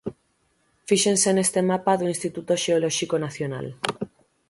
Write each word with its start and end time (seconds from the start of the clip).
Fíxense 0.87 1.29
neste 1.33 1.59
mapa 1.71 1.93
do 1.99 2.07
Instituto 2.13 2.53
Xeolóxico 2.63 3.15
Nacional. 3.25 3.67